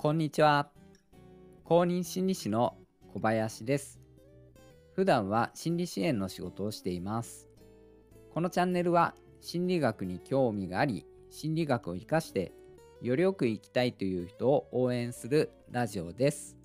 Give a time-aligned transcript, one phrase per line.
[0.00, 0.70] こんにちは。
[1.64, 2.76] 公認心理師の
[3.12, 3.98] 小林です。
[4.94, 7.48] 普段は心理支援の仕事をしています。
[8.32, 12.52] このチャンネルは心理学に興味があり、心理学を活かして
[13.02, 16.56] よりよく生きたいという人を応援するラジオです。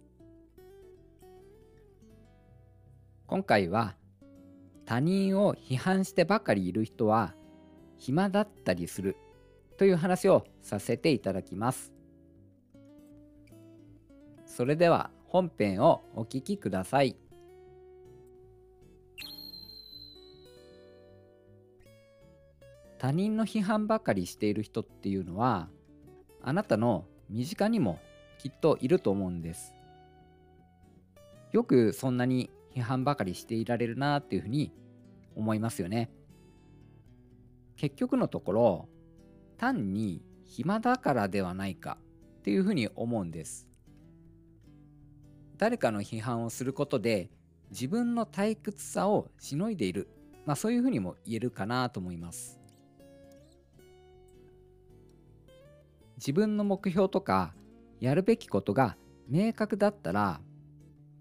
[3.25, 3.95] 今回は
[4.86, 7.34] 他人を批判してばかりいる人は
[7.97, 9.18] 暇だったりする
[9.77, 11.93] という話をさせていただきます。
[14.56, 17.16] それでは本編をお聞きください。
[23.00, 25.70] 他人の批判ばかりしている人っていうのは
[26.44, 28.00] あなたの身近にも
[28.38, 29.74] きっといると思うんです。
[31.52, 34.72] よくそんなに批判ばかりしていられるなっていうふうに
[35.36, 36.11] 思いますよね。
[37.75, 38.89] 結局のところ
[39.58, 41.97] 単に暇だからではないか
[42.38, 43.72] っていうふうに思うんです。
[45.58, 47.30] 誰かの批判をすることで
[47.72, 50.08] 自分の退屈さをしのいでいる、
[50.45, 52.59] まあ、そういうふうにも言えるかなと思います。
[56.17, 57.53] 自分の目標とか
[58.00, 58.95] やるべきことが
[59.27, 60.39] 明確だったら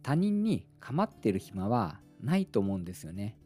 [0.03, 3.37] 他人に構ってる暇はないと思うんですよね。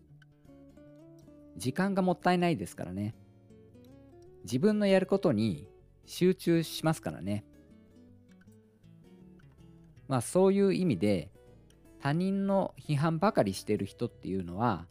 [1.57, 3.15] 時間がもったいないですからね。
[4.45, 5.69] 自分のやることに
[6.05, 7.45] 集中しますからね。
[10.09, 11.31] まあそういう意味で
[12.01, 14.87] 他人の批判ばかりしてる人っていうのは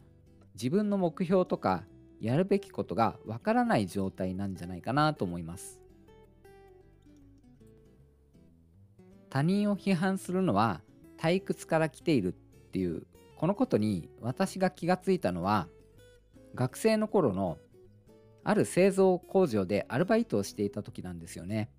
[0.54, 1.84] 自分の目標とか
[2.20, 5.80] やるべきことがわからない状態なんじゃないかなと思います。
[9.28, 10.80] 他人を批判するのは
[11.18, 12.32] 退屈から来ているっ
[12.70, 15.68] ていうこのことに私が気がついたのは
[16.54, 17.58] 学生の頃の
[18.44, 21.70] ある製造工場でアルバイトをしていた時なんですよね。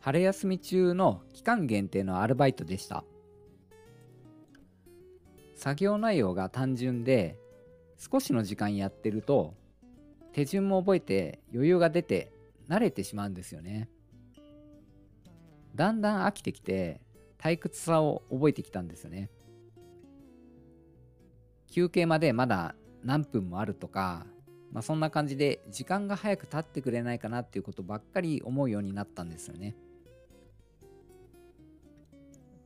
[0.00, 3.04] 春休み中の期間限定のアルバイトでした。
[5.54, 7.36] 作業内容が単純で
[7.98, 9.54] 少しの時間やってると
[10.32, 12.32] 手順も覚えて余裕が出て
[12.66, 13.90] 慣れてしまうんですよね。
[15.74, 17.02] だんだん飽きてきて
[17.38, 19.30] 退屈さを覚えてきたんですよね。
[21.70, 22.74] 休憩までまだ
[23.04, 24.26] 何分もあるとか
[24.72, 29.74] まあ、そんな感じで時間が早く経ってくれないかなっていうことばっかり思うようになったんですよね。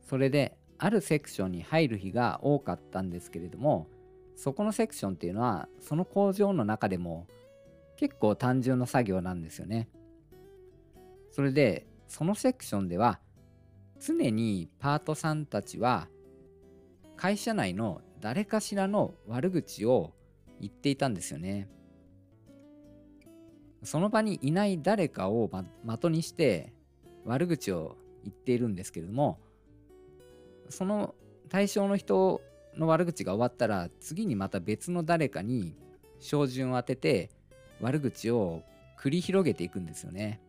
[0.05, 3.87] それであるセクションに入る日が多かったんですけれども
[4.35, 7.27] そこのセクションっていうのはその工場の中でも
[7.97, 9.87] 結構単純な作業なんですよね。
[11.31, 13.19] それでそのセクションでは
[13.99, 16.07] 常にパートさんたちは
[17.15, 20.13] 会社内の誰かしらの悪口を
[20.59, 21.69] 言っていたんですよね。
[23.83, 25.49] その場にいない誰かを
[25.85, 26.73] 的にして
[27.23, 29.39] 悪口を言っているんですけれども
[30.69, 31.15] その
[31.49, 32.41] 対象の人
[32.77, 35.75] の悪口が終わったら次にまた別の誰かに
[36.19, 37.29] 照準を当てて
[37.81, 38.63] 悪口を
[38.99, 40.41] 繰り広げていくんですよね。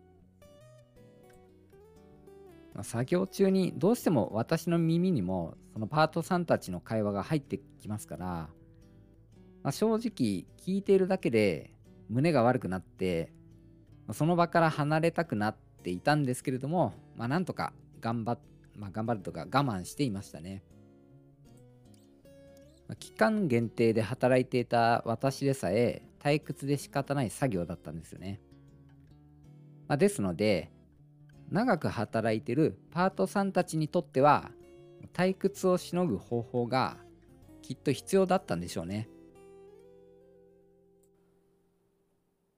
[2.82, 8.50] 作業中にどうしても私の耳にもそのパートさんたちの会話が入ってきますから、ま
[9.71, 11.72] あ、正直聞いているだけで
[12.10, 13.33] 胸が悪くなって
[14.12, 18.38] その場から離れたくなっていたんですけれども、まあ、なんとか頑張っ、
[18.76, 20.62] まあ、頑張るとか我慢していましたね。
[22.88, 28.41] まあ、期間限定で働いていた私でさえ退屈で仕方ない作業だったんですよね。
[29.88, 30.70] まあ、ですので
[31.50, 34.50] 長く働いてるパートさんたちにとっては
[35.12, 36.97] 退屈をしのぐ方法が
[37.62, 39.09] きっと必要だったんでしょうね。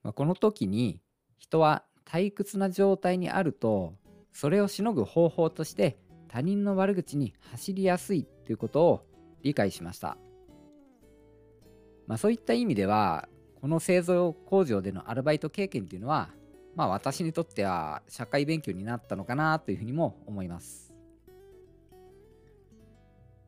[0.03, 1.01] まあ、この時に
[1.37, 3.93] 人は退屈な状態にあると
[4.31, 9.05] それをしのぐ方法として他人の悪口に走りやすいということを
[9.43, 10.17] 理解しました。
[12.07, 13.27] まあ、そういった意味では
[13.61, 16.29] この製造工場でのアルバイト経験っていうのは
[16.75, 20.93] まあ私にとっては社会勉強になったのかなというふうにも思います。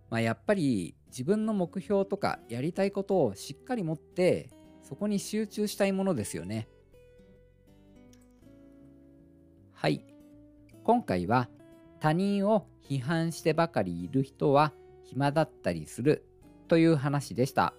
[0.10, 4.50] まあ、やっぱり自分の目標とかやりたいことをしっかり持って
[4.84, 6.68] そこに集中したいものですよね。
[9.74, 10.06] はい。
[10.84, 11.50] 今回は
[12.02, 16.26] 他人を批判してばかりいる人は暇だったりする
[16.68, 17.74] という話でした。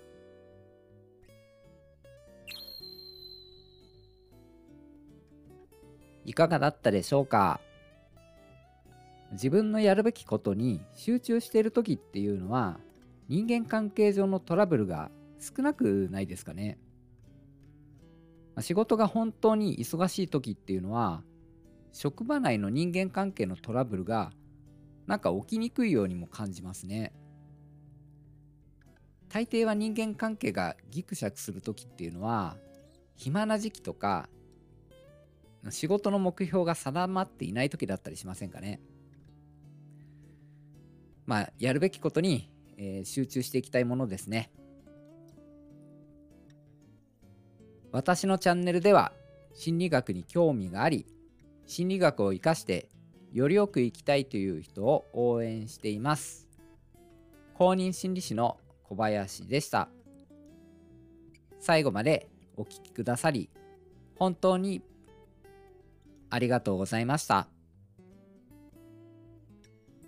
[6.25, 7.61] いかがだったでしょうか？
[9.33, 12.79] 自分のやるべきことに集中している時っていうのは
[13.29, 15.11] 人間関係上のトラブルが
[15.41, 16.79] 少なくないですかね？
[18.61, 21.25] 仕事が本当に忙しい時っていうのは
[21.93, 24.33] 職場内の人間関係のトラブルが
[25.07, 27.13] なんか起きにくいようにも感じますね。
[29.29, 32.57] 大抵は人間関係がギクシャクする時っていうのは
[33.17, 34.29] 暇な時期とか
[35.71, 38.81] 仕事の目標が定まっていない時だったりしませんかね。
[41.25, 44.51] まあやるべきことに、えー、集中していきたいものですね。
[47.91, 49.13] 私のチャンネルでは
[49.55, 51.07] 心理学に興味があり
[51.67, 52.89] 心理学を生かして
[53.33, 56.49] よりよく生きたいという人を応援しています
[57.55, 59.89] 公認心理師の小林でした
[61.61, 63.49] 最後までお聴きくださり
[64.17, 64.83] 本当に
[66.31, 67.52] ありがとうございました。